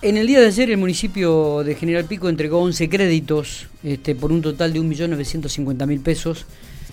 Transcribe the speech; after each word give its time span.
En 0.00 0.16
el 0.16 0.28
día 0.28 0.38
de 0.38 0.46
ayer 0.46 0.70
el 0.70 0.76
municipio 0.76 1.64
de 1.64 1.74
General 1.74 2.04
Pico 2.04 2.28
entregó 2.28 2.60
11 2.60 2.88
créditos 2.88 3.66
este, 3.82 4.14
por 4.14 4.30
un 4.30 4.40
total 4.40 4.72
de 4.72 4.80
1.950.000 4.80 6.02
pesos, 6.04 6.46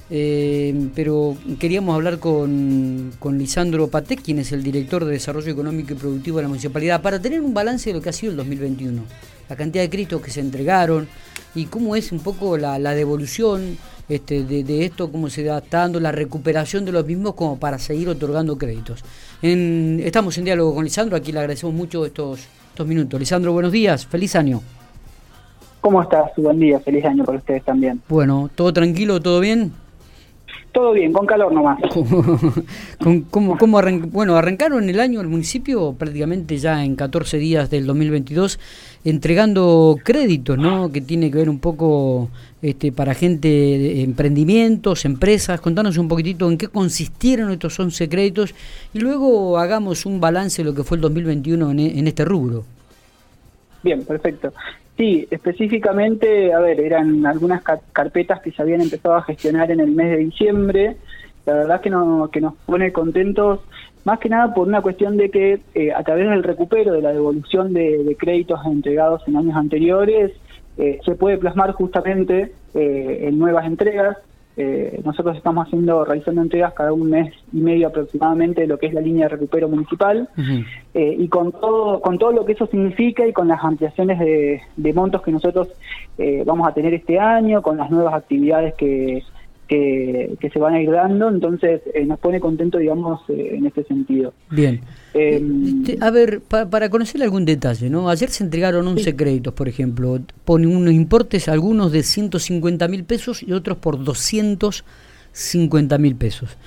eh, 0.10 0.90
pero 0.96 1.38
queríamos 1.60 1.94
hablar 1.94 2.18
con, 2.18 3.14
con 3.20 3.38
Lisandro 3.38 3.90
Patek, 3.90 4.24
quien 4.24 4.40
es 4.40 4.52
el 4.54 4.64
director 4.64 5.06
de 5.06 5.12
Desarrollo 5.12 5.52
Económico 5.52 5.94
y 5.94 5.98
Productivo 5.98 6.38
de 6.38 6.44
la 6.44 6.50
Municipalidad, 6.50 7.04
para 7.04 7.22
tener 7.22 7.42
un 7.42 7.54
balance 7.54 7.92
de 7.92 7.94
lo 7.94 8.02
que 8.02 8.10
ha 8.10 8.14
sido 8.14 8.32
el 8.32 8.38
2021, 8.38 9.04
la 9.50 9.56
cantidad 9.56 9.84
de 9.84 9.90
créditos 9.92 10.20
que 10.20 10.32
se 10.32 10.40
entregaron 10.40 11.08
y 11.54 11.66
cómo 11.66 11.96
es 11.96 12.12
un 12.12 12.22
poco 12.22 12.58
la, 12.58 12.80
devolución 12.96 13.78
este, 14.10 14.44
de, 14.44 14.84
esto, 14.84 15.12
cómo 15.12 15.30
se 15.30 15.46
está 15.46 15.82
dando 15.82 16.00
la 16.00 16.12
recuperación 16.12 16.86
de 16.86 16.92
los 16.92 17.06
mismos 17.06 17.36
como 17.36 17.60
para 17.60 17.78
seguir 17.78 18.10
otorgando 18.10 18.58
créditos. 18.58 19.02
estamos 19.44 20.40
en 20.40 20.46
diálogo 20.46 20.74
con 20.74 20.84
Lisandro, 20.84 21.16
aquí 21.16 21.32
le 21.32 21.38
agradecemos 21.38 21.76
mucho 21.76 22.04
estos 22.04 22.48
estos 22.76 22.88
minutos. 22.88 23.18
Lisandro, 23.18 23.54
buenos 23.54 23.72
días, 23.72 24.06
feliz 24.06 24.36
año. 24.36 24.62
¿Cómo 25.80 26.02
estás? 26.02 26.32
Buen 26.36 26.60
día, 26.60 26.78
feliz 26.82 27.06
año 27.06 27.24
para 27.24 27.38
ustedes 27.38 27.64
también. 27.64 28.02
Bueno, 28.10 28.50
¿todo 28.54 28.74
tranquilo, 28.74 29.22
todo 29.22 29.40
bien? 29.40 29.72
Todo 30.76 30.92
bien, 30.92 31.14
con 31.14 31.26
calor 31.26 31.54
nomás. 31.54 31.80
¿Cómo, 33.32 33.58
cómo 33.58 33.82
bueno, 34.12 34.36
arrancaron 34.36 34.90
el 34.90 35.00
año 35.00 35.22
el 35.22 35.30
municipio 35.30 35.94
prácticamente 35.94 36.58
ya 36.58 36.84
en 36.84 36.98
14 36.98 37.38
días 37.38 37.70
del 37.70 37.86
2022 37.86 38.60
entregando 39.06 39.98
créditos, 40.04 40.58
¿no? 40.58 40.92
Que 40.92 41.00
tiene 41.00 41.32
que 41.32 41.38
ver 41.38 41.50
un 41.50 41.60
poco 41.60 42.30
este, 42.62 42.92
para 42.92 43.14
gente 43.14 44.02
emprendimientos, 44.02 45.06
empresas. 45.06 45.62
Contanos 45.62 45.98
un 45.98 46.10
poquitito 46.10 46.52
en 46.52 46.58
qué 46.58 46.68
consistieron 46.68 47.52
estos 47.52 47.80
11 47.80 48.10
créditos 48.10 48.54
y 48.94 49.00
luego 49.00 49.58
hagamos 49.58 50.06
un 50.06 50.20
balance 50.20 50.62
de 50.62 50.70
lo 50.70 50.76
que 50.76 50.84
fue 50.84 50.98
el 50.98 51.02
2021 51.04 51.72
en, 51.72 51.80
en 51.80 52.06
este 52.06 52.26
rubro. 52.26 52.66
Bien, 53.82 54.04
perfecto. 54.04 54.52
Sí, 54.98 55.28
específicamente, 55.30 56.54
a 56.54 56.60
ver, 56.60 56.80
eran 56.80 57.26
algunas 57.26 57.62
carpetas 57.92 58.40
que 58.42 58.52
se 58.52 58.62
habían 58.62 58.82
empezado 58.82 59.16
a 59.16 59.24
gestionar 59.24 59.70
en 59.72 59.82
el 59.82 59.92
mes 59.92 60.12
de 60.12 60.18
diciembre. 60.18 60.96
La 61.46 61.54
verdad 61.54 61.82
que, 61.82 61.90
no, 61.90 62.30
que 62.32 62.40
nos 62.40 62.56
pone 62.66 62.94
contentos, 62.94 63.60
más 64.06 64.20
que 64.20 64.30
nada 64.30 64.54
por 64.54 64.68
una 64.68 64.82
cuestión 64.82 65.18
de 65.18 65.30
que 65.30 65.60
eh, 65.74 65.92
a 65.92 66.04
través 66.04 66.30
del 66.30 66.44
recupero, 66.44 66.94
de 66.94 67.02
la 67.02 67.12
devolución 67.12 67.74
de, 67.74 68.16
créditos 68.18 68.60
entregados 68.66 69.22
en 69.28 69.36
años 69.36 69.56
anteriores, 69.56 70.32
eh, 70.78 71.00
se 71.04 71.16
puede 71.16 71.38
plasmar 71.38 71.74
justamente 71.74 72.54
eh, 72.74 73.20
en 73.28 73.38
nuevas 73.38 73.66
entregas 73.66 74.18
eh, 74.58 75.02
nosotros 75.04 75.36
estamos 75.36 75.68
haciendo, 75.68 76.06
realizando 76.06 76.42
entregas 76.42 76.74
cada 76.74 76.94
un 76.94 77.10
mes 77.10 77.34
y 77.52 77.58
medio 77.58 77.88
aproximadamente 77.88 78.62
de 78.62 78.68
lo 78.68 78.78
que 78.78 78.88
es 78.88 78.94
la 78.94 79.02
línea 79.02 79.26
de 79.26 79.36
recupero 79.36 79.68
municipal 79.68 80.30
eh, 80.94 81.16
y 81.18 81.28
con 81.28 81.52
todo, 81.52 82.00
con 82.02 82.18
todo 82.18 82.32
lo 82.32 82.46
que 82.46 82.54
eso 82.54 82.66
significa 82.68 83.28
y 83.28 83.34
con 83.34 83.48
las 83.48 83.64
ampliaciones 83.64 84.20
de, 84.20 84.62
de 84.78 84.94
montos 84.94 85.22
que 85.22 85.32
nosotros 85.32 85.70
eh, 86.18 86.44
vamos 86.46 86.68
a 86.68 86.74
tener 86.74 86.94
este 86.94 87.20
año, 87.20 87.62
con 87.62 87.78
las 87.78 87.92
nuevas 87.92 88.14
actividades 88.14 88.74
que, 88.76 89.24
que, 89.68 90.50
se 90.52 90.60
van 90.60 90.76
a 90.76 90.82
ir 90.82 90.92
dando, 90.92 91.30
entonces 91.30 91.82
eh, 91.94 92.06
nos 92.06 92.20
pone 92.20 92.40
contento, 92.40 92.78
digamos, 92.78 93.22
eh, 93.30 93.56
en 93.56 93.66
este 93.66 93.84
sentido. 93.84 94.34
Bien. 94.50 94.82
Eh, 95.18 95.42
a 96.02 96.12
ver, 96.12 96.42
para 96.42 96.90
conocer 96.90 97.24
algún 97.24 97.46
detalle, 97.46 97.90
¿no? 97.90 98.10
Ayer 98.10 98.30
se 98.30 98.44
entregaron 98.44 98.86
11 98.86 99.16
créditos, 99.16 99.54
por 99.54 99.70
ejemplo, 99.70 100.20
ponen 100.44 100.76
unos 100.76 100.94
importes, 100.94 101.48
algunos 101.48 101.94
de 101.94 102.04
150 102.04 102.86
mil 102.90 103.06
pesos 103.06 103.42
y 103.42 103.54
otros 103.54 103.78
por 103.78 104.04
250 104.04 105.98
mil 106.00 106.18
pesos. 106.18 106.58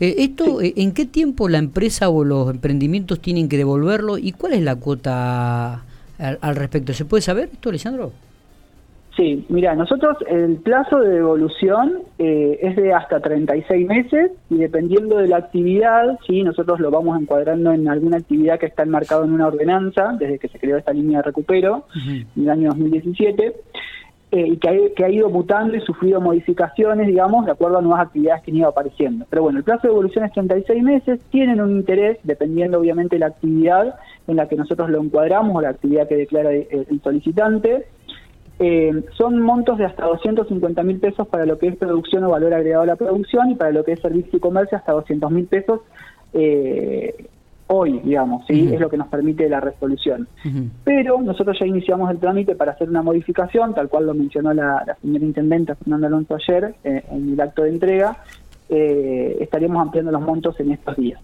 ¿Esto 0.00 0.60
en 0.62 0.92
qué 0.92 1.04
tiempo 1.04 1.50
la 1.50 1.58
empresa 1.58 2.08
o 2.08 2.24
los 2.24 2.48
emprendimientos 2.48 3.20
tienen 3.20 3.46
que 3.46 3.58
devolverlo 3.58 4.16
y 4.16 4.32
cuál 4.32 4.54
es 4.54 4.62
la 4.62 4.76
cuota 4.76 5.84
al, 6.18 6.38
al 6.40 6.56
respecto? 6.56 6.94
¿Se 6.94 7.04
puede 7.04 7.20
saber 7.20 7.50
esto, 7.52 7.68
Alessandro? 7.68 8.12
Sí, 9.18 9.44
mira, 9.48 9.74
nosotros 9.74 10.16
el 10.28 10.58
plazo 10.58 11.00
de 11.00 11.16
devolución 11.16 12.02
eh, 12.20 12.56
es 12.62 12.76
de 12.76 12.92
hasta 12.92 13.18
36 13.18 13.84
meses 13.84 14.30
y 14.48 14.58
dependiendo 14.58 15.16
de 15.16 15.26
la 15.26 15.38
actividad, 15.38 16.16
sí, 16.24 16.44
nosotros 16.44 16.78
lo 16.78 16.92
vamos 16.92 17.20
encuadrando 17.20 17.72
en 17.72 17.88
alguna 17.88 18.18
actividad 18.18 18.60
que 18.60 18.66
está 18.66 18.84
enmarcado 18.84 19.24
en 19.24 19.32
una 19.32 19.48
ordenanza 19.48 20.14
desde 20.16 20.38
que 20.38 20.46
se 20.46 20.60
creó 20.60 20.76
esta 20.76 20.92
línea 20.92 21.18
de 21.18 21.24
recupero 21.24 21.86
en 22.06 22.28
el 22.36 22.48
año 22.48 22.68
2017 22.68 23.56
eh, 24.30 24.46
y 24.46 24.56
que 24.56 25.04
ha, 25.04 25.10
ido 25.10 25.28
mutando 25.30 25.76
y 25.76 25.80
sufrido 25.80 26.20
modificaciones, 26.20 27.08
digamos, 27.08 27.44
de 27.44 27.50
acuerdo 27.50 27.78
a 27.78 27.82
nuevas 27.82 28.06
actividades 28.06 28.44
que 28.44 28.52
han 28.52 28.58
ido 28.58 28.68
apareciendo. 28.68 29.26
Pero 29.28 29.42
bueno, 29.42 29.58
el 29.58 29.64
plazo 29.64 29.88
de 29.88 29.94
devolución 29.94 30.26
es 30.26 30.32
36 30.32 30.80
meses, 30.84 31.20
tienen 31.32 31.60
un 31.60 31.72
interés, 31.72 32.18
dependiendo 32.22 32.78
obviamente 32.78 33.16
de 33.16 33.20
la 33.20 33.26
actividad 33.26 33.96
en 34.28 34.36
la 34.36 34.46
que 34.46 34.54
nosotros 34.54 34.88
lo 34.90 35.02
encuadramos 35.02 35.56
o 35.56 35.60
la 35.60 35.70
actividad 35.70 36.06
que 36.06 36.14
declara 36.14 36.52
el 36.52 37.00
solicitante 37.02 37.86
eh, 38.58 39.04
son 39.16 39.40
montos 39.40 39.78
de 39.78 39.84
hasta 39.84 40.04
250 40.04 40.82
mil 40.82 40.98
pesos 40.98 41.28
para 41.28 41.46
lo 41.46 41.58
que 41.58 41.68
es 41.68 41.76
producción 41.76 42.24
o 42.24 42.30
valor 42.30 42.52
agregado 42.52 42.82
a 42.82 42.86
la 42.86 42.96
producción 42.96 43.50
y 43.50 43.54
para 43.54 43.70
lo 43.70 43.84
que 43.84 43.92
es 43.92 44.00
servicio 44.00 44.36
y 44.36 44.40
comercio 44.40 44.76
hasta 44.76 44.92
200 44.92 45.30
mil 45.30 45.46
pesos 45.46 45.80
eh, 46.32 47.28
hoy, 47.68 48.00
digamos, 48.02 48.44
¿sí? 48.48 48.70
es 48.72 48.80
lo 48.80 48.90
que 48.90 48.96
nos 48.96 49.08
permite 49.08 49.48
la 49.48 49.60
resolución. 49.60 50.26
Pero 50.84 51.20
nosotros 51.20 51.56
ya 51.60 51.66
iniciamos 51.66 52.10
el 52.10 52.18
trámite 52.18 52.56
para 52.56 52.72
hacer 52.72 52.88
una 52.88 53.02
modificación, 53.02 53.74
tal 53.74 53.88
cual 53.88 54.06
lo 54.06 54.14
mencionó 54.14 54.52
la, 54.54 54.96
señora 55.02 55.24
Intendenta 55.24 55.76
Fernanda 55.76 56.06
Alonso 56.08 56.34
ayer 56.34 56.74
eh, 56.82 57.04
en 57.10 57.34
el 57.34 57.40
acto 57.40 57.62
de 57.62 57.68
entrega, 57.68 58.24
estaríamos 58.70 59.80
ampliando 59.80 60.10
los 60.12 60.22
montos 60.22 60.58
en 60.60 60.72
estos 60.72 60.96
días. 60.96 61.20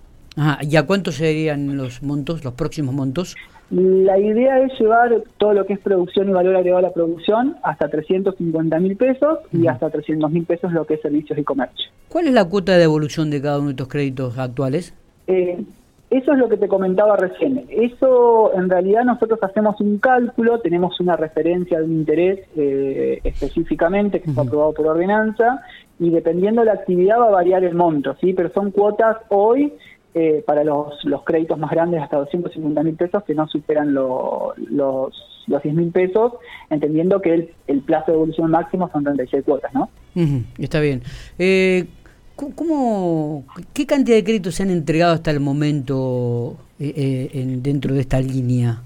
¿Y 0.62 0.76
a 0.76 0.84
cuánto 0.84 1.12
serían 1.12 1.76
los 1.76 2.02
montos, 2.02 2.44
los 2.44 2.54
próximos 2.54 2.94
montos? 2.94 3.36
La 3.70 4.18
idea 4.18 4.60
es 4.60 4.78
llevar 4.78 5.22
todo 5.38 5.54
lo 5.54 5.66
que 5.66 5.72
es 5.72 5.80
producción 5.80 6.28
y 6.28 6.32
valor 6.32 6.56
agregado 6.56 6.78
a 6.78 6.82
la 6.82 6.92
producción 6.92 7.56
hasta 7.62 7.88
350 7.88 8.78
mil 8.78 8.96
pesos 8.96 9.38
y 9.52 9.66
hasta 9.66 9.90
300 9.90 10.30
mil 10.30 10.44
pesos 10.44 10.72
lo 10.72 10.86
que 10.86 10.94
es 10.94 11.00
servicios 11.00 11.38
y 11.38 11.44
comercio. 11.44 11.90
¿Cuál 12.08 12.28
es 12.28 12.34
la 12.34 12.44
cuota 12.44 12.72
de 12.72 12.78
devolución 12.78 13.30
de 13.30 13.42
cada 13.42 13.58
uno 13.58 13.68
de 13.68 13.72
estos 13.72 13.88
créditos 13.88 14.38
actuales? 14.38 14.94
Eh, 15.26 15.64
eso 16.10 16.32
es 16.32 16.38
lo 16.38 16.48
que 16.48 16.56
te 16.56 16.68
comentaba 16.68 17.16
recién. 17.16 17.64
Eso, 17.68 18.52
en 18.54 18.70
realidad, 18.70 19.04
nosotros 19.04 19.38
hacemos 19.42 19.80
un 19.80 19.98
cálculo, 19.98 20.60
tenemos 20.60 21.00
una 21.00 21.16
referencia 21.16 21.78
de 21.78 21.84
un 21.84 21.92
interés 21.92 22.40
eh, 22.56 23.20
específicamente 23.24 24.20
que 24.20 24.30
está 24.30 24.42
aprobado 24.42 24.74
por 24.74 24.86
ordenanza 24.86 25.62
y 25.98 26.10
dependiendo 26.10 26.60
de 26.60 26.66
la 26.66 26.74
actividad 26.74 27.18
va 27.18 27.28
a 27.28 27.30
variar 27.30 27.64
el 27.64 27.74
monto, 27.74 28.14
¿sí? 28.20 28.32
Pero 28.32 28.50
son 28.50 28.70
cuotas 28.70 29.16
hoy 29.28 29.72
eh, 30.14 30.44
para 30.46 30.62
los, 30.62 31.04
los 31.04 31.24
créditos 31.24 31.58
más 31.58 31.72
grandes 31.72 32.00
hasta 32.00 32.18
250 32.18 32.82
mil 32.84 32.94
pesos 32.94 33.24
que 33.24 33.34
no 33.34 33.48
superan 33.48 33.92
los, 33.92 34.56
los 34.58 35.12
10 35.46 35.74
mil 35.74 35.90
pesos, 35.90 36.34
entendiendo 36.70 37.20
que 37.20 37.34
el, 37.34 37.50
el, 37.66 37.80
plazo 37.80 38.12
de 38.12 38.18
evolución 38.18 38.50
máximo 38.50 38.88
son 38.92 39.02
36 39.02 39.44
cuotas, 39.44 39.74
¿no? 39.74 39.88
está 40.58 40.78
bien. 40.78 41.02
Eh, 41.38 41.86
¿cómo, 42.36 43.44
¿Qué 43.72 43.86
cantidad 43.86 44.16
de 44.16 44.22
créditos 44.22 44.54
se 44.54 44.62
han 44.62 44.70
entregado 44.70 45.14
hasta 45.14 45.32
el 45.32 45.40
momento 45.40 46.58
eh, 46.78 47.30
en, 47.32 47.62
dentro 47.62 47.92
de 47.92 48.00
esta 48.00 48.20
línea? 48.20 48.82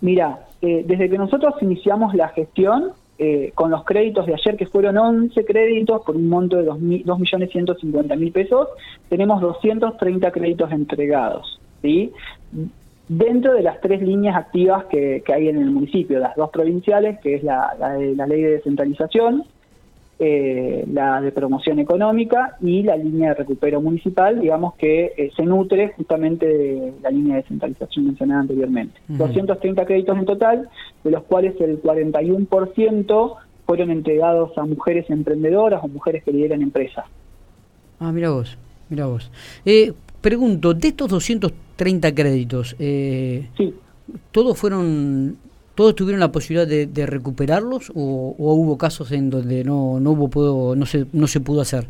Mira, 0.00 0.40
desde 0.60 1.08
que 1.08 1.18
nosotros 1.18 1.54
iniciamos 1.60 2.14
la 2.14 2.28
gestión, 2.30 2.92
eh, 3.18 3.52
con 3.54 3.70
los 3.70 3.84
créditos 3.84 4.26
de 4.26 4.34
ayer, 4.34 4.56
que 4.56 4.66
fueron 4.66 4.98
11 4.98 5.44
créditos 5.44 6.02
por 6.04 6.16
un 6.16 6.28
monto 6.28 6.56
de 6.56 6.68
2.150.000 6.68 8.32
pesos, 8.32 8.68
tenemos 9.08 9.40
230 9.40 10.30
créditos 10.30 10.70
entregados. 10.70 11.58
¿sí? 11.82 12.12
Dentro 13.08 13.54
de 13.54 13.62
las 13.62 13.80
tres 13.80 14.02
líneas 14.02 14.36
activas 14.36 14.84
que, 14.86 15.22
hay 15.32 15.48
en 15.48 15.58
el 15.58 15.70
municipio, 15.70 16.18
las 16.18 16.36
dos 16.36 16.50
provinciales, 16.50 17.18
que 17.20 17.36
es 17.36 17.42
la, 17.42 17.74
la 17.78 18.26
ley 18.26 18.42
de 18.42 18.50
descentralización, 18.50 19.44
eh, 20.18 20.82
la 20.90 21.20
de 21.20 21.30
promoción 21.30 21.78
económica 21.78 22.56
y 22.62 22.82
la 22.82 22.96
línea 22.96 23.28
de 23.28 23.34
recupero 23.34 23.82
municipal, 23.82 24.40
digamos 24.40 24.74
que 24.76 25.12
eh, 25.14 25.30
se 25.36 25.42
nutre 25.42 25.92
justamente 25.94 26.46
de 26.46 26.94
la 27.02 27.10
línea 27.10 27.36
de 27.36 27.42
descentralización 27.42 28.06
mencionada 28.06 28.40
anteriormente. 28.40 28.98
230 29.08 29.84
créditos 29.84 30.16
en 30.16 30.24
total, 30.24 30.70
de 31.04 31.10
los 31.10 31.22
cuales 31.24 31.60
el 31.60 31.82
41% 31.82 33.34
fueron 33.66 33.90
entregados 33.90 34.56
a 34.56 34.64
mujeres 34.64 35.04
emprendedoras 35.10 35.84
o 35.84 35.88
mujeres 35.88 36.24
que 36.24 36.32
lideran 36.32 36.62
empresas. 36.62 37.04
Ah, 38.00 38.10
mira 38.10 38.30
vos, 38.30 38.56
mira 38.88 39.04
vos. 39.04 39.30
Eh, 39.66 39.92
pregunto, 40.22 40.72
de 40.72 40.88
estos 40.88 41.10
230 41.10 42.14
créditos, 42.14 42.74
sí. 42.78 43.74
¿todos 44.32 44.58
fueron 44.58 45.36
¿Todos 45.76 45.94
tuvieron 45.94 46.20
la 46.20 46.32
posibilidad 46.32 46.66
de, 46.66 47.06
recuperarlos 47.06 47.92
o, 47.94 48.34
hubo 48.38 48.78
casos 48.78 49.12
en 49.12 49.28
donde 49.30 49.62
no, 49.62 50.00
no, 50.00 50.12
hubo, 50.12 50.28
pudo, 50.28 50.74
no, 50.74 50.86
se, 50.86 51.04
no 51.12 51.26
se 51.26 51.40
pudo 51.40 51.60
hacer? 51.60 51.86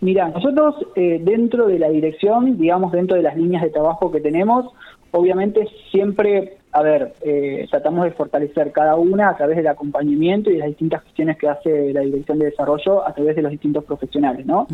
Mira, 0.00 0.28
nosotros 0.30 0.74
eh, 0.96 1.20
dentro 1.22 1.66
de 1.66 1.78
la 1.78 1.90
dirección, 1.90 2.58
digamos 2.58 2.92
dentro 2.92 3.16
de 3.16 3.22
las 3.22 3.36
líneas 3.36 3.62
de 3.62 3.70
trabajo 3.70 4.10
que 4.10 4.20
tenemos, 4.20 4.66
obviamente 5.10 5.68
siempre, 5.90 6.56
a 6.72 6.82
ver, 6.82 7.12
eh, 7.22 7.66
tratamos 7.70 8.04
de 8.04 8.12
fortalecer 8.12 8.72
cada 8.72 8.96
una 8.96 9.28
a 9.28 9.36
través 9.36 9.56
del 9.56 9.66
acompañamiento 9.66 10.50
y 10.50 10.54
de 10.54 10.58
las 10.60 10.68
distintas 10.68 11.02
gestiones 11.04 11.36
que 11.36 11.48
hace 11.48 11.92
la 11.92 12.00
Dirección 12.00 12.38
de 12.38 12.46
Desarrollo 12.46 13.06
a 13.06 13.12
través 13.12 13.36
de 13.36 13.42
los 13.42 13.52
distintos 13.52 13.84
profesionales, 13.84 14.44
¿no? 14.44 14.66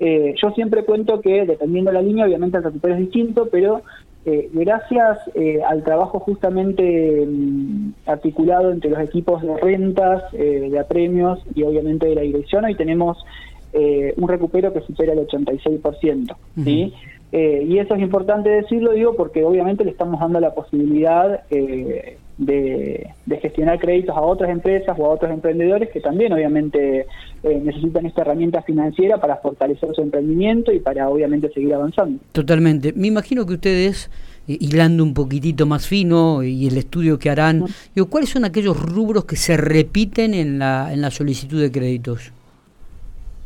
Eh, 0.00 0.34
yo 0.40 0.50
siempre 0.52 0.84
cuento 0.84 1.20
que 1.20 1.44
dependiendo 1.44 1.90
de 1.90 1.94
la 1.94 2.02
línea, 2.02 2.26
obviamente 2.26 2.56
el 2.56 2.64
recupero 2.64 2.94
es 2.94 3.00
distinto, 3.00 3.48
pero 3.50 3.82
eh, 4.26 4.48
gracias 4.52 5.18
eh, 5.34 5.60
al 5.62 5.84
trabajo 5.84 6.18
justamente 6.18 7.26
mm, 7.26 7.92
articulado 8.06 8.72
entre 8.72 8.90
los 8.90 9.00
equipos 9.00 9.42
de 9.42 9.54
rentas, 9.58 10.22
eh, 10.32 10.68
de 10.70 10.78
apremios 10.78 11.40
y 11.54 11.62
obviamente 11.62 12.06
de 12.06 12.14
la 12.14 12.22
dirección, 12.22 12.64
hoy 12.64 12.74
tenemos 12.74 13.18
un 14.16 14.28
recupero 14.28 14.72
que 14.72 14.82
supera 14.82 15.14
el 15.14 15.26
86%. 15.26 16.36
¿sí? 16.62 16.94
y 17.32 17.78
eso 17.78 17.96
es 17.96 18.00
importante 18.02 18.48
decirlo, 18.48 18.92
digo, 18.92 19.16
porque 19.16 19.42
obviamente 19.42 19.84
le 19.84 19.90
estamos 19.90 20.20
dando 20.20 20.38
la 20.38 20.54
posibilidad 20.54 21.42
de, 22.38 23.10
gestionar 23.40 23.78
créditos 23.78 24.16
a 24.16 24.20
otras 24.20 24.50
empresas 24.50 24.96
o 24.98 25.06
a 25.06 25.10
otros 25.10 25.30
emprendedores 25.30 25.90
que 25.90 26.00
también 26.00 26.32
obviamente 26.32 27.06
eh, 27.42 27.60
necesitan 27.62 28.06
esta 28.06 28.22
herramienta 28.22 28.62
financiera 28.62 29.18
para 29.18 29.36
fortalecer 29.36 29.90
su 29.94 30.02
emprendimiento 30.02 30.72
y 30.72 30.80
para 30.80 31.08
obviamente 31.08 31.50
seguir 31.52 31.74
avanzando. 31.74 32.20
Totalmente. 32.32 32.92
Me 32.94 33.08
imagino 33.08 33.46
que 33.46 33.54
ustedes, 33.54 34.10
eh, 34.48 34.56
hilando 34.60 35.02
un 35.04 35.14
poquitito 35.14 35.66
más 35.66 35.86
fino 35.86 36.42
y 36.42 36.66
el 36.66 36.76
estudio 36.76 37.18
que 37.18 37.30
harán, 37.30 37.64
digo, 37.94 38.08
¿cuáles 38.08 38.30
son 38.30 38.44
aquellos 38.44 38.80
rubros 38.80 39.24
que 39.24 39.36
se 39.36 39.56
repiten 39.56 40.34
en 40.34 40.58
la, 40.58 40.92
en 40.92 41.00
la 41.00 41.10
solicitud 41.10 41.60
de 41.60 41.70
créditos? 41.70 42.32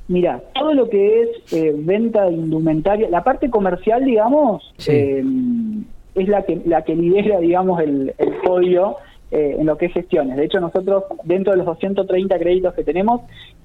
Mira, 0.08 0.42
todo 0.54 0.72
lo 0.72 0.88
que 0.88 1.22
es 1.22 1.52
eh, 1.52 1.74
venta 1.76 2.24
de 2.24 2.32
indumentaria, 2.32 3.10
la 3.10 3.22
parte 3.22 3.50
comercial, 3.50 4.04
digamos, 4.06 4.62
eh, 4.86 5.22
es 6.18 6.28
la 6.28 6.42
que, 6.42 6.60
la 6.64 6.82
que 6.82 6.94
lidera, 6.94 7.40
digamos, 7.40 7.80
el, 7.80 8.14
el 8.18 8.32
podio 8.44 8.96
eh, 9.30 9.56
en 9.58 9.66
lo 9.66 9.76
que 9.76 9.86
es 9.86 9.92
gestiones. 9.92 10.38
De 10.38 10.44
hecho, 10.46 10.58
nosotros, 10.58 11.04
dentro 11.24 11.52
de 11.52 11.58
los 11.58 11.66
230 11.66 12.38
créditos 12.38 12.72
que 12.72 12.82
tenemos, 12.82 13.20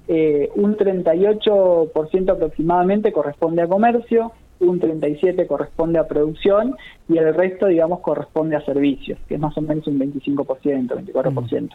eh, 0.08 0.50
un 0.56 0.76
38% 0.76 2.30
aproximadamente 2.30 3.12
corresponde 3.12 3.62
a 3.62 3.66
comercio, 3.66 4.32
un 4.60 4.78
37% 4.78 5.46
corresponde 5.46 5.98
a 5.98 6.06
producción 6.06 6.76
y 7.08 7.16
el 7.16 7.34
resto, 7.34 7.66
digamos, 7.66 8.00
corresponde 8.00 8.56
a 8.56 8.64
servicios, 8.66 9.18
que 9.26 9.36
es 9.36 9.40
más 9.40 9.56
o 9.56 9.62
menos 9.62 9.86
un 9.86 9.98
25%, 9.98 10.46
24%. 10.88 11.70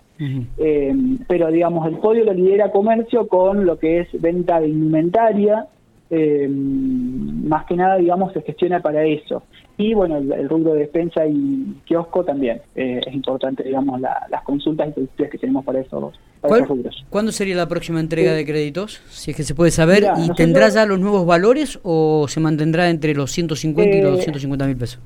Eh, 0.60 0.94
pero, 1.28 1.48
digamos, 1.48 1.88
el 1.88 1.98
podio 1.98 2.26
lo 2.26 2.34
lidera 2.34 2.72
comercio 2.72 3.28
con 3.28 3.66
lo 3.66 3.80
que 3.80 4.02
es 4.02 4.22
venta 4.22 4.60
de 4.60 4.68
indumentaria, 4.68 5.66
eh, 6.12 6.48
más 6.50 7.66
que 7.66 7.76
nada, 7.76 7.98
digamos, 7.98 8.34
se 8.34 8.42
gestiona 8.42 8.82
para 8.82 9.06
eso. 9.06 9.44
Y 9.78 9.94
bueno, 9.94 10.18
el, 10.18 10.50
rubro 10.50 10.74
de 10.74 10.80
despensa 10.80 11.26
y 11.26 11.76
kiosco 11.86 12.24
también. 12.24 12.62
Eh, 12.76 13.00
es 13.06 13.14
importante, 13.14 13.64
digamos, 13.64 14.02
las 14.02 14.44
consultas 14.44 14.90
y 14.90 14.94
solicitudes 14.94 15.32
que 15.32 15.38
tenemos 15.38 15.64
para 15.64 15.80
esos, 15.80 16.20
rubros. 16.42 17.06
¿Cuándo 17.10 17.32
sería 17.32 17.56
la 17.56 17.68
próxima 17.68 18.00
entrega 18.00 18.34
de 18.34 18.46
créditos? 18.46 19.02
Si 19.10 19.32
es 19.32 19.38
que 19.38 19.44
se 19.44 19.54
puede 19.54 19.72
saber. 19.72 20.04
¿Y 20.18 20.34
tendrá 20.34 20.70
ya 20.70 20.86
los 20.86 21.00
nuevos 21.00 21.26
valores 21.26 21.80
o 21.84 22.26
se 22.28 22.40
mantendrá 22.40 22.90
entre 22.90 23.14
los 23.14 23.32
150 23.32 23.96
y 23.96 24.02
los 24.02 24.18
250 24.18 24.66
eh, 24.66 24.68
mil 24.68 24.78
pesos? 24.78 25.00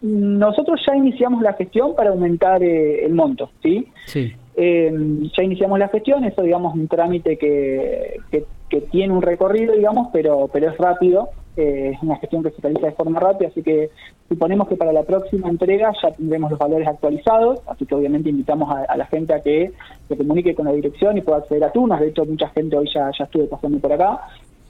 Nosotros 0.00 0.80
ya 0.86 0.94
iniciamos 0.94 1.42
la 1.42 1.54
gestión 1.54 1.96
para 1.96 2.10
aumentar 2.10 2.62
el 2.62 3.12
monto, 3.12 3.50
¿sí? 3.62 3.88
Sí. 4.06 4.32
ya 4.56 5.42
iniciamos 5.42 5.78
la 5.78 5.88
gestión, 5.88 6.24
eso 6.24 6.42
digamos 6.42 6.74
un 6.74 6.86
trámite 6.86 7.36
que, 7.36 8.20
que 8.30 8.44
que 8.68 8.80
tiene 8.80 9.12
un 9.12 9.22
recorrido, 9.22 9.74
digamos, 9.74 10.08
pero, 10.12 10.48
pero 10.52 10.70
es 10.70 10.78
rápido, 10.78 11.30
eh, 11.56 11.92
es 11.94 12.02
una 12.02 12.16
gestión 12.16 12.42
que 12.42 12.50
se 12.50 12.60
realiza 12.60 12.86
de 12.86 12.92
forma 12.92 13.18
rápida, 13.18 13.48
así 13.48 13.62
que 13.62 13.90
suponemos 14.28 14.68
que 14.68 14.76
para 14.76 14.92
la 14.92 15.04
próxima 15.04 15.48
entrega 15.48 15.92
ya 16.02 16.10
tendremos 16.10 16.50
los 16.50 16.58
valores 16.58 16.86
actualizados, 16.86 17.60
así 17.66 17.86
que 17.86 17.94
obviamente 17.94 18.28
invitamos 18.28 18.68
a, 18.70 18.96
la 18.96 19.06
gente 19.06 19.34
a 19.34 19.40
que 19.40 19.72
se 20.08 20.16
comunique 20.16 20.54
con 20.54 20.66
la 20.66 20.72
dirección 20.72 21.16
y 21.16 21.22
pueda 21.22 21.38
acceder 21.38 21.64
a 21.64 21.72
turnos, 21.72 22.00
de 22.00 22.08
hecho 22.08 22.24
mucha 22.24 22.48
gente 22.50 22.76
hoy 22.76 22.88
ya, 22.92 23.10
ya 23.16 23.24
estuve 23.24 23.46
pasando 23.46 23.78
por 23.78 23.92
acá. 23.92 24.20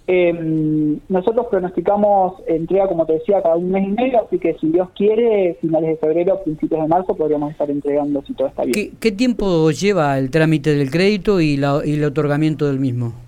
Em, 0.08 1.00
nosotros 1.08 1.46
pronosticamos 1.50 2.34
entrega, 2.46 2.86
como 2.86 3.04
te 3.04 3.14
decía, 3.14 3.42
cada 3.42 3.56
un 3.56 3.72
mes 3.72 3.88
y 3.88 3.90
medio, 3.90 4.24
así 4.24 4.38
que 4.38 4.54
si 4.60 4.68
Dios 4.68 4.88
quiere, 4.94 5.58
finales 5.60 5.90
de 5.90 5.96
febrero, 5.96 6.40
principios 6.44 6.82
de 6.82 6.86
marzo, 6.86 7.16
podríamos 7.16 7.50
estar 7.50 7.68
entregando 7.68 8.22
si 8.22 8.32
todo 8.34 8.46
está 8.46 8.62
bien. 8.62 8.92
¿Qué, 9.00 9.10
tiempo 9.10 9.72
lleva 9.72 10.16
el 10.20 10.30
trámite 10.30 10.76
del 10.76 10.92
crédito 10.92 11.40
y, 11.40 11.56
la, 11.56 11.80
y 11.84 11.94
el 11.94 12.04
otorgamiento 12.04 12.68
del 12.68 12.78
mismo? 12.78 13.25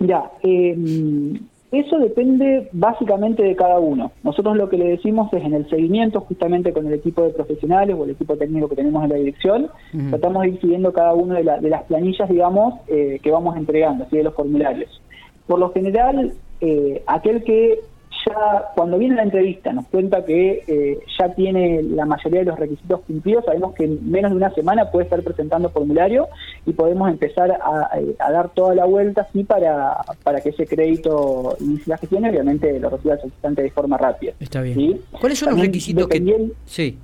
Mira, 0.00 0.30
em, 0.42 1.38
eso 1.70 1.98
depende 1.98 2.68
básicamente 2.72 3.42
de 3.42 3.54
cada 3.54 3.78
uno. 3.78 4.10
Nosotros 4.22 4.56
lo 4.56 4.68
que 4.70 4.78
le 4.78 4.88
decimos 4.88 5.30
es 5.34 5.44
en 5.44 5.52
el 5.52 5.68
seguimiento, 5.68 6.20
justamente 6.20 6.72
con 6.72 6.86
el 6.86 6.94
equipo 6.94 7.22
de 7.22 7.30
profesionales 7.30 7.94
o 7.98 8.04
el 8.04 8.10
equipo 8.10 8.36
técnico 8.36 8.68
que 8.68 8.76
tenemos 8.76 9.04
en 9.04 9.10
la 9.10 9.16
dirección, 9.16 9.68
tratamos 10.08 10.42
de 10.42 10.48
ir 10.48 10.60
siguiendo 10.60 10.92
cada 10.92 11.12
una 11.12 11.34
de, 11.34 11.44
las 11.44 11.84
planillas, 11.84 12.28
digamos, 12.28 12.74
eh, 12.88 13.18
que 13.22 13.30
vamos 13.30 13.56
entregando, 13.56 14.04
así 14.04 14.16
de 14.16 14.24
los 14.24 14.34
formularios. 14.34 15.02
Por 15.46 15.58
lo 15.58 15.70
general, 15.72 16.32
eh, 16.62 17.02
aquel 17.06 17.44
que 17.44 17.80
ya 18.26 18.64
cuando 18.74 18.98
viene 18.98 19.16
la 19.16 19.22
entrevista 19.22 19.72
nos 19.72 19.86
cuenta 19.86 20.24
que 20.24 20.62
eh, 20.66 20.98
ya 21.18 21.34
tiene 21.34 21.82
la 21.82 22.04
mayoría 22.06 22.40
de 22.40 22.46
los 22.46 22.58
requisitos 22.58 23.00
cumplidos, 23.00 23.44
sabemos 23.44 23.74
que 23.74 23.84
en 23.84 24.10
menos 24.10 24.30
de 24.30 24.36
una 24.36 24.50
semana 24.54 24.90
puede 24.90 25.04
estar 25.04 25.22
presentando 25.22 25.70
formulario 25.70 26.28
y 26.66 26.72
podemos 26.72 27.08
empezar 27.08 27.50
a, 27.50 27.90
dar 28.18 28.50
toda 28.50 28.74
la 28.74 28.84
vuelta 28.84 29.22
así 29.22 29.44
para, 29.44 29.98
para 30.22 30.40
que 30.40 30.50
ese 30.50 30.66
crédito 30.66 31.56
inicie 31.60 31.84
la 31.86 31.98
gestión 31.98 32.24
y 32.24 32.28
obviamente 32.28 32.78
lo 32.78 32.90
reciba 32.90 33.14
el 33.14 33.20
solicitante 33.20 33.62
de 33.62 33.70
forma 33.70 33.96
rápida. 33.96 34.32
Está 34.40 34.60
bien. 34.60 35.00
¿Cuáles 35.10 35.38
son 35.38 35.50
los 35.50 35.60
requisitos 35.60 36.08
que... 36.08 36.50
Sí, 36.64 36.98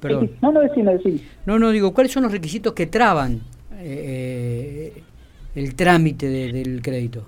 perdón. 0.00 0.30
No, 0.40 0.52
no, 0.52 0.60
decime, 0.60 0.94
decime. 0.94 1.20
No, 1.46 1.58
no, 1.58 1.70
digo, 1.70 1.92
¿cuáles 1.92 2.12
son 2.12 2.22
los 2.22 2.32
requisitos 2.32 2.72
que 2.72 2.86
traban 2.86 3.40
eh, 3.78 4.92
eh, 4.96 5.02
el 5.54 5.74
trámite 5.74 6.28
del 6.28 6.82
crédito? 6.82 7.24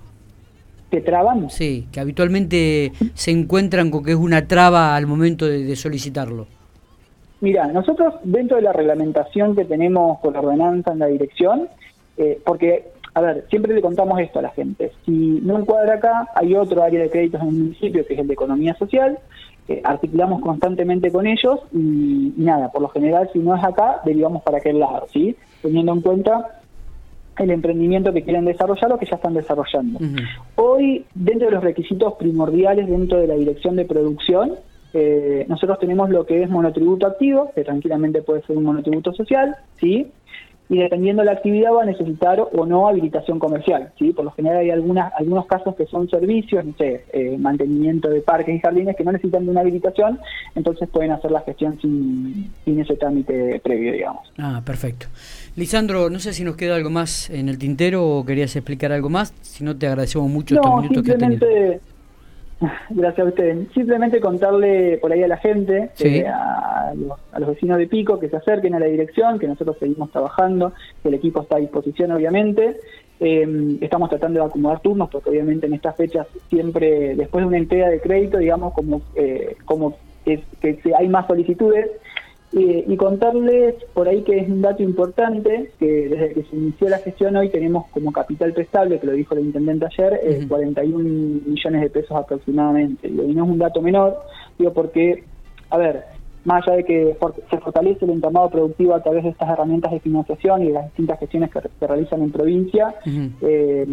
Que 0.89 1.01
traban. 1.01 1.49
Sí, 1.49 1.87
que 1.91 1.99
habitualmente 1.99 2.91
se 3.13 3.31
encuentran 3.31 3.91
con 3.91 4.03
que 4.03 4.11
es 4.11 4.17
una 4.17 4.47
traba 4.47 4.95
al 4.95 5.07
momento 5.07 5.45
de, 5.45 5.75
solicitarlo. 5.75 6.47
Mira, 7.41 7.67
nosotros 7.67 8.15
dentro 8.23 8.57
de 8.57 8.63
la 8.63 8.73
reglamentación 8.73 9.55
que 9.55 9.65
tenemos 9.65 10.19
con 10.19 10.33
la 10.33 10.39
ordenanza 10.39 10.91
en 10.91 10.99
la 10.99 11.07
dirección, 11.07 11.67
eh, 12.17 12.39
porque, 12.43 12.87
a 13.13 13.21
ver, 13.21 13.45
siempre 13.49 13.75
le 13.75 13.81
contamos 13.81 14.19
esto 14.19 14.39
a 14.39 14.43
la 14.43 14.49
gente, 14.49 14.91
si 15.05 15.39
no 15.43 15.59
encuadra 15.59 15.95
acá, 15.95 16.29
hay 16.33 16.55
otro 16.55 16.81
área 16.81 17.01
de 17.01 17.09
créditos 17.09 17.41
en 17.41 17.47
el 17.49 17.53
municipio 17.53 18.05
que 18.05 18.13
es 18.13 18.19
el 18.19 18.27
de 18.27 18.33
economía 18.33 18.75
social, 18.75 19.19
articulamos 19.83 20.41
constantemente 20.41 21.11
con 21.11 21.27
ellos 21.27 21.59
y, 21.73 22.33
y, 22.37 22.43
nada, 22.43 22.71
por 22.71 22.81
lo 22.81 22.87
general 22.87 23.29
si 23.33 23.39
no 23.39 23.55
es 23.55 23.63
acá, 23.63 24.01
derivamos 24.05 24.41
para 24.43 24.59
aquel 24.59 24.79
lado, 24.79 25.07
¿sí? 25.11 25.35
Teniendo 25.61 25.91
en 25.91 26.01
cuenta 26.01 26.61
el 27.39 27.51
emprendimiento 27.51 28.13
que 28.13 28.23
quieren 28.23 28.45
desarrollar 28.45 28.91
o 28.93 28.97
que 28.97 29.05
ya 29.05 29.15
están 29.15 29.33
desarrollando. 29.33 29.99
Hoy, 30.55 31.05
dentro 31.13 31.47
de 31.47 31.53
los 31.53 31.63
requisitos 31.63 32.13
primordiales 32.13 32.87
dentro 32.87 33.19
de 33.19 33.27
la 33.27 33.35
dirección 33.35 33.75
de 33.75 33.85
producción, 33.85 34.55
eh, 34.93 35.45
nosotros 35.47 35.79
tenemos 35.79 36.09
lo 36.09 36.25
que 36.25 36.41
es 36.41 36.49
monotributo 36.49 37.07
activo, 37.07 37.51
que 37.53 37.63
tranquilamente 37.63 38.21
puede 38.21 38.41
ser 38.43 38.57
un 38.57 38.63
monotributo 38.63 39.13
social, 39.13 39.55
¿sí? 39.79 40.07
Y 40.69 40.79
dependiendo 40.79 41.21
de 41.21 41.27
la 41.27 41.31
actividad 41.33 41.71
va 41.71 41.83
a 41.83 41.85
necesitar 41.85 42.39
o 42.39 42.65
no 42.65 42.87
habilitación 42.87 43.39
comercial. 43.39 43.91
¿sí? 43.97 44.11
Por 44.11 44.25
lo 44.25 44.31
general 44.31 44.59
hay 44.59 44.69
algunas, 44.69 45.13
algunos 45.13 45.45
casos 45.45 45.75
que 45.75 45.85
son 45.85 46.09
servicios, 46.09 46.65
no 46.65 46.73
sé, 46.77 47.05
eh, 47.13 47.37
mantenimiento 47.37 48.09
de 48.09 48.21
parques 48.21 48.55
y 48.55 48.59
jardines 48.59 48.95
que 48.95 49.03
no 49.03 49.11
necesitan 49.11 49.45
de 49.45 49.51
una 49.51 49.61
habilitación, 49.61 50.19
entonces 50.55 50.89
pueden 50.89 51.11
hacer 51.11 51.31
la 51.31 51.41
gestión 51.41 51.79
sin, 51.81 52.51
sin 52.65 52.79
ese 52.79 52.95
trámite 52.95 53.61
previo, 53.63 53.93
digamos. 53.93 54.31
Ah, 54.37 54.61
perfecto. 54.65 55.07
Lisandro, 55.55 56.09
no 56.09 56.19
sé 56.19 56.33
si 56.33 56.43
nos 56.43 56.55
queda 56.55 56.75
algo 56.75 56.89
más 56.89 57.29
en 57.29 57.49
el 57.49 57.57
tintero 57.57 58.05
o 58.05 58.25
querías 58.25 58.55
explicar 58.55 58.91
algo 58.91 59.09
más, 59.09 59.33
si 59.41 59.63
no 59.63 59.77
te 59.77 59.87
agradecemos 59.87 60.29
mucho 60.29 60.55
estos 60.55 60.81
minutos 60.81 61.03
que 61.03 61.11
has 61.11 61.17
tenido. 61.17 61.47
Gracias 62.89 63.25
a 63.25 63.29
usted. 63.29 63.67
Simplemente 63.73 64.19
contarle 64.19 64.97
por 64.97 65.11
ahí 65.11 65.21
a 65.23 65.27
la 65.27 65.37
gente, 65.37 65.91
eh, 65.99 66.25
a, 66.27 66.93
los, 66.95 67.47
vecinos 67.47 67.77
de 67.77 67.87
Pico, 67.87 68.19
que 68.19 68.29
se 68.29 68.37
acerquen 68.37 68.73
a 68.73 68.79
la 68.79 68.87
dirección, 68.87 69.37
que 69.37 69.47
nosotros 69.47 69.77
seguimos 69.79 70.11
trabajando, 70.11 70.73
que 71.03 71.09
el 71.09 71.15
equipo 71.15 71.41
está 71.41 71.57
a 71.57 71.59
disposición, 71.59 72.11
obviamente. 72.11 72.77
Em, 73.19 73.77
estamos 73.81 74.09
tratando 74.09 74.39
de 74.39 74.45
acomodar 74.45 74.79
turnos, 74.79 75.09
porque 75.09 75.29
obviamente 75.29 75.67
en 75.67 75.73
estas 75.73 75.95
fechas 75.95 76.27
siempre, 76.49 77.15
después 77.15 77.43
de 77.43 77.47
una 77.47 77.57
entrega 77.57 77.89
de 77.89 77.99
crédito, 77.99 78.37
digamos, 78.37 78.73
como, 78.73 79.01
eh, 79.15 79.55
como 79.65 79.95
es, 80.25 80.41
que 80.59 80.79
hay 80.97 81.07
más 81.07 81.27
solicitudes, 81.27 81.89
y 82.53 82.95
contarles 82.95 83.75
por 83.93 84.07
ahí 84.07 84.23
que 84.23 84.37
es 84.39 84.47
un 84.47 84.61
dato 84.61 84.81
importante, 84.81 85.71
que 85.79 85.85
desde 85.85 86.33
que 86.33 86.43
se 86.43 86.55
inició 86.55 86.89
la 86.89 86.99
gestión 86.99 87.35
hoy 87.35 87.49
tenemos 87.49 87.87
como 87.87 88.11
capital 88.11 88.53
prestable, 88.53 88.99
que 88.99 89.07
lo 89.07 89.13
dijo 89.13 89.35
el 89.35 89.45
intendente 89.45 89.85
ayer, 89.85 90.47
41 90.47 90.97
millones 91.45 91.81
de 91.81 91.89
pesos 91.89 92.17
aproximadamente. 92.17 93.07
Y 93.07 93.11
no 93.11 93.43
es 93.43 93.49
un 93.49 93.57
dato 93.57 93.81
menor, 93.81 94.17
digo 94.57 94.73
porque, 94.73 95.23
a 95.69 95.77
ver, 95.77 96.16
más 96.47 96.65
allá 96.65 96.77
de 96.77 96.85
que 96.85 97.17
se 97.49 97.57
fortalece 97.57 98.05
el 98.05 98.11
entramado 98.11 98.49
productivo 98.49 98.95
a 98.95 99.03
través 99.03 99.25
de 99.25 99.31
estas 99.31 99.49
herramientas 99.49 99.91
de 99.91 99.99
financiación 99.99 100.63
y 100.63 100.67
de 100.67 100.73
las 100.75 100.85
distintas 100.85 101.19
gestiones 101.19 101.51
que 101.51 101.59
se 101.77 101.87
realizan 101.87 102.21
en 102.21 102.31
provincia, 102.31 102.95
eh, 103.41 103.85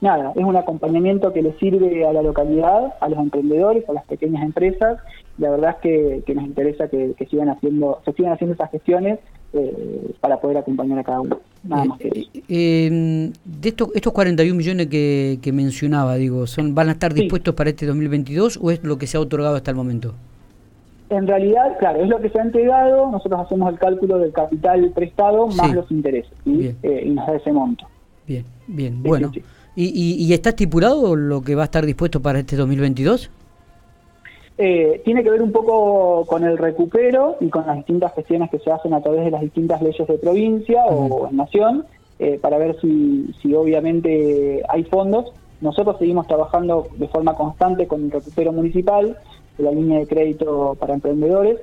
nada, 0.00 0.32
es 0.36 0.44
un 0.44 0.54
acompañamiento 0.54 1.32
que 1.32 1.42
le 1.42 1.58
sirve 1.58 2.06
a 2.06 2.12
la 2.12 2.22
localidad, 2.22 2.94
a 3.00 3.08
los 3.08 3.18
emprendedores, 3.18 3.88
a 3.88 3.94
las 3.94 4.04
pequeñas 4.06 4.44
empresas. 4.44 5.00
La 5.38 5.50
verdad 5.50 5.76
es 5.82 6.22
que, 6.24 6.34
nos 6.34 6.44
interesa 6.44 6.86
que, 6.86 7.16
sigan 7.28 7.48
haciendo, 7.48 8.00
se 8.04 8.12
sigan 8.12 8.32
haciendo 8.32 8.54
esas 8.54 8.70
gestiones 8.70 9.18
eh, 9.52 10.14
para 10.20 10.40
poder 10.40 10.58
acompañar 10.58 11.00
a 11.00 11.02
cada 11.02 11.20
uno. 11.20 11.40
Nada 11.64 11.84
más 11.84 11.98
que 11.98 12.28
eh, 12.48 13.30
de 13.44 13.68
estos, 13.68 13.88
estos 13.96 14.12
41 14.12 14.54
millones 14.56 14.86
que, 14.86 15.40
que 15.42 15.50
mencionaba, 15.50 16.14
digo, 16.14 16.46
son 16.46 16.76
¿van 16.76 16.90
a 16.90 16.92
estar 16.92 17.12
dispuestos 17.12 17.56
para 17.56 17.70
este 17.70 17.86
2022 17.86 18.60
o 18.62 18.70
es 18.70 18.84
lo 18.84 18.98
que 18.98 19.08
se 19.08 19.16
ha 19.16 19.20
otorgado 19.20 19.56
hasta 19.56 19.72
el 19.72 19.76
momento? 19.76 20.14
En 21.10 21.26
realidad, 21.26 21.78
claro, 21.78 22.02
es 22.02 22.08
lo 22.08 22.20
que 22.20 22.28
se 22.28 22.38
ha 22.38 22.42
entregado, 22.42 23.10
nosotros 23.10 23.40
hacemos 23.40 23.72
el 23.72 23.78
cálculo 23.78 24.18
del 24.18 24.32
capital 24.32 24.92
prestado 24.94 25.46
más 25.46 25.72
los 25.72 25.90
intereses 25.90 26.32
eh, 26.46 27.02
y 27.06 27.10
nos 27.10 27.26
da 27.26 27.36
ese 27.36 27.52
monto. 27.52 27.86
Bien, 28.26 28.44
bien, 28.66 29.02
bueno. 29.02 29.32
¿Y, 29.74 30.24
y, 30.26 30.32
está 30.32 30.50
estipulado 30.50 31.14
lo 31.14 31.40
que 31.40 31.54
va 31.54 31.62
a 31.62 31.64
estar 31.66 31.86
dispuesto 31.86 32.20
para 32.20 32.40
este 32.40 32.56
2022? 32.56 33.30
Eh, 34.60 35.02
tiene 35.04 35.22
que 35.22 35.30
ver 35.30 35.40
un 35.40 35.52
poco 35.52 36.26
con 36.26 36.42
el 36.42 36.58
recupero 36.58 37.36
y 37.40 37.48
con 37.48 37.64
las 37.64 37.76
distintas 37.76 38.12
gestiones 38.14 38.50
que 38.50 38.58
se 38.58 38.72
hacen 38.72 38.92
a 38.92 39.00
través 39.00 39.24
de 39.24 39.30
las 39.30 39.40
distintas 39.40 39.80
leyes 39.80 40.06
de 40.06 40.18
provincia 40.18 40.84
o 40.84 41.30
nación, 41.30 41.86
eh, 42.18 42.40
para 42.42 42.58
ver 42.58 42.76
si, 42.80 43.32
si 43.40 43.54
obviamente 43.54 44.62
hay 44.68 44.82
fondos. 44.84 45.32
Nosotros 45.60 45.96
seguimos 46.00 46.26
trabajando 46.26 46.88
de 46.96 47.06
forma 47.06 47.36
constante 47.36 47.86
con 47.86 48.02
el 48.02 48.10
recupero 48.10 48.52
municipal, 48.52 49.16
de 49.58 49.64
la 49.64 49.72
línea 49.72 49.98
de 49.98 50.06
crédito 50.06 50.76
para 50.78 50.94
emprendedores, 50.94 51.58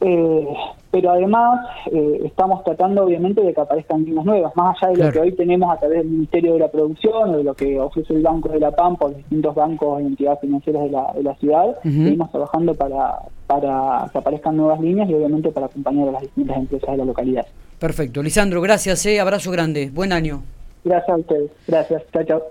eh, 0.00 0.46
pero 0.90 1.10
además 1.10 1.66
eh, 1.92 2.20
estamos 2.24 2.62
tratando 2.62 3.04
obviamente 3.04 3.42
de 3.42 3.52
que 3.52 3.60
aparezcan 3.60 4.04
líneas 4.04 4.24
nuevas, 4.24 4.54
más 4.54 4.80
allá 4.82 4.92
de 4.92 5.04
lo 5.04 5.12
que 5.12 5.20
hoy 5.20 5.32
tenemos 5.32 5.70
a 5.74 5.78
través 5.78 5.98
del 5.98 6.08
Ministerio 6.08 6.52
de 6.52 6.60
la 6.60 6.68
Producción 6.68 7.34
o 7.34 7.36
de 7.36 7.44
lo 7.44 7.54
que 7.54 7.78
ofrece 7.80 8.14
el 8.14 8.22
Banco 8.22 8.48
de 8.48 8.60
la 8.60 8.70
Pampa 8.70 9.06
o 9.06 9.10
distintos 9.10 9.54
bancos 9.54 10.00
y 10.00 10.06
entidades 10.06 10.40
financieras 10.40 10.84
de 10.84 10.90
la, 10.90 11.12
de 11.14 11.22
la 11.24 11.34
ciudad, 11.34 11.76
seguimos 11.82 12.30
trabajando 12.30 12.74
para, 12.74 13.18
para 13.46 14.08
que 14.12 14.18
aparezcan 14.18 14.56
nuevas 14.56 14.80
líneas 14.80 15.10
y 15.10 15.14
obviamente 15.14 15.50
para 15.50 15.66
acompañar 15.66 16.08
a 16.08 16.12
las 16.12 16.22
distintas 16.22 16.56
empresas 16.56 16.90
de 16.90 16.96
la 16.96 17.04
localidad. 17.04 17.46
Perfecto. 17.78 18.22
Lisandro, 18.22 18.60
gracias, 18.60 19.04
eh, 19.06 19.20
abrazo 19.20 19.50
grande, 19.50 19.90
buen 19.92 20.12
año. 20.12 20.42
Gracias 20.84 21.10
a 21.10 21.16
ustedes, 21.16 21.50
gracias, 21.66 22.02
chao, 22.12 22.24
chao. 22.24 22.42